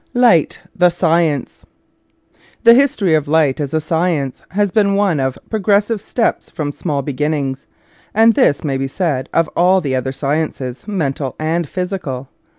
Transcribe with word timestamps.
light: 0.15 0.61
the 0.75 0.89
science. 0.89 1.63
The 2.63 2.73
history 2.73 3.13
of 3.13 3.27
light 3.27 3.59
as 3.59 3.71
a 3.71 3.79
science 3.79 4.41
has 4.49 4.71
been 4.71 4.95
one 4.95 5.19
of 5.19 5.37
progressive 5.51 6.01
steps 6.01 6.49
from 6.49 6.71
small 6.71 7.03
begin 7.03 7.33
nings; 7.33 7.67
and 8.11 8.33
this 8.33 8.63
may 8.63 8.77
be 8.77 8.87
said 8.87 9.29
of 9.31 9.47
all 9.55 9.79
the 9.79 9.95
other 9.95 10.11
sciences, 10.11 10.87
mental 10.87 11.35
and 11.37 11.69
physical. 11.69 12.29